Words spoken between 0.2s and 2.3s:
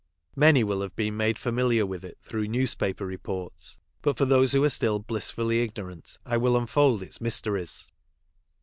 Many will have been made familiar with it